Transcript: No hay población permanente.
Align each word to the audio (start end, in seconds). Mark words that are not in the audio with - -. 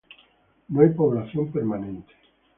No 0.69 0.81
hay 0.81 0.89
población 0.95 1.51
permanente. 1.51 2.11